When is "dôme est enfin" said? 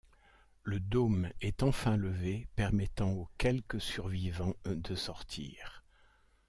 0.79-1.95